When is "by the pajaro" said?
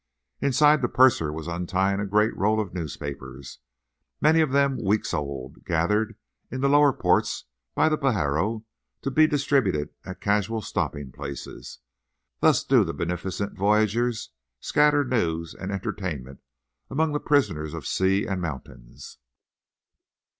7.75-8.65